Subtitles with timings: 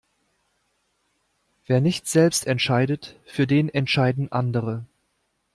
[1.67, 4.87] Wer nicht selbst entscheidet, für den entscheiden andere.